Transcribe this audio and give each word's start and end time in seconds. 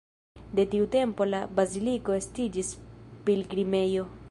De 0.59 0.63
tiu 0.71 0.87
tempo 0.95 1.27
la 1.33 1.41
baziliko 1.59 2.17
estiĝis 2.23 2.73
pilgrimejo. 3.29 4.11